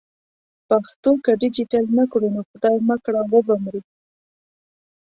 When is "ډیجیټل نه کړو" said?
1.41-2.27